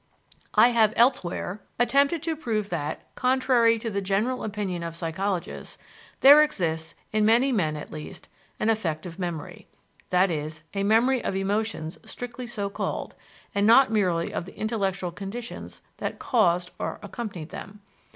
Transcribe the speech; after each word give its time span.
I 0.55 0.69
have 0.69 0.93
elsewhere 0.95 1.61
attempted 1.77 2.23
to 2.23 2.35
prove 2.35 2.71
that, 2.71 3.13
contrary 3.13 3.77
to 3.77 3.91
the 3.91 4.01
general 4.01 4.43
opinion 4.43 4.81
of 4.81 4.95
psychologists, 4.95 5.77
there 6.21 6.41
exists, 6.41 6.95
in 7.13 7.23
many 7.23 7.51
men 7.51 7.75
at 7.77 7.91
least, 7.91 8.27
an 8.59 8.71
affective 8.71 9.19
memory; 9.19 9.67
that 10.09 10.31
is, 10.31 10.63
a 10.73 10.81
memory 10.81 11.23
of 11.23 11.35
emotions 11.35 11.99
strictly 12.03 12.47
so 12.47 12.67
called, 12.67 13.13
and 13.53 13.67
not 13.67 13.91
merely 13.91 14.33
of 14.33 14.45
the 14.45 14.57
intellectual 14.57 15.11
conditions 15.11 15.83
that 15.97 16.17
caused 16.17 16.71
and 16.79 16.97
accompanied 17.03 17.49
them. 17.49 17.81